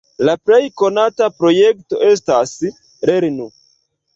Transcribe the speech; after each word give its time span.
La 0.27 0.33
plej 0.49 0.61
konata 0.81 1.27
projekto 1.43 1.99
estas 2.09 2.57
"lernu!". 3.11 3.51